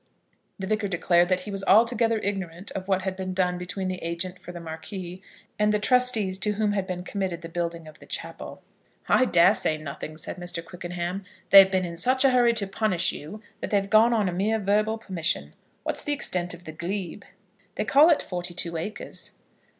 The 0.57 0.65
Vicar 0.65 0.87
declared 0.87 1.29
that 1.29 1.41
he 1.41 1.51
was 1.51 1.63
altogether 1.65 2.17
ignorant 2.17 2.71
of 2.71 2.87
what 2.87 3.03
had 3.03 3.15
been 3.15 3.35
done 3.35 3.59
between 3.59 3.87
the 3.87 4.01
agent 4.03 4.41
for 4.41 4.51
the 4.51 4.59
Marquis 4.59 5.21
and 5.59 5.71
the 5.71 5.77
trustees 5.77 6.39
to 6.39 6.53
whom 6.53 6.71
had 6.71 6.87
been 6.87 7.03
committed 7.03 7.43
the 7.43 7.49
building 7.49 7.87
of 7.87 7.99
the 7.99 8.07
chapel. 8.07 8.63
"I 9.07 9.25
dare 9.25 9.53
say 9.53 9.77
nothing," 9.77 10.17
said 10.17 10.37
Mr. 10.37 10.65
Quickenham. 10.65 11.23
"They've 11.51 11.69
been 11.69 11.85
in 11.85 11.97
such 11.97 12.25
a 12.25 12.31
hurry 12.31 12.53
to 12.55 12.65
punish 12.65 13.11
you, 13.11 13.43
that 13.59 13.69
they've 13.69 13.87
gone 13.91 14.11
on 14.11 14.27
a 14.27 14.31
mere 14.33 14.57
verbal 14.57 14.97
permission. 14.97 15.53
What's 15.83 16.01
the 16.01 16.13
extent 16.13 16.55
of 16.55 16.63
the 16.63 16.71
glebe?" 16.71 17.21
"They 17.75 17.85
call 17.85 18.09
it 18.09 18.23
forty 18.23 18.55
two 18.55 18.77
acres." 18.77 19.33